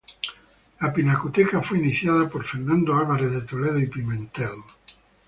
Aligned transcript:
La 0.79 0.91
pinacoteca 0.91 1.61
fue 1.61 1.77
iniciada 1.77 2.27
por 2.27 2.43
Fernando 2.43 2.97
Álvarez 2.97 3.29
de 3.29 3.41
Toledo 3.41 3.77
y 3.77 3.85
Pimentel. 3.85 4.49